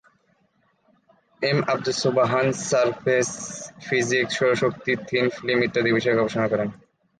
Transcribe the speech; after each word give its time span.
M 1.41 1.59
Abdus 1.73 1.97
Sobhan 2.01 2.47
surface 2.69 3.29
physics, 3.85 4.33
সৌরশক্তি, 4.37 4.91
thin 5.07 5.25
film 5.35 5.59
ইত্যাদি 5.63 5.89
বিষয়ে 5.97 6.17
গবেষণা 6.19 6.47
করেন। 6.51 6.69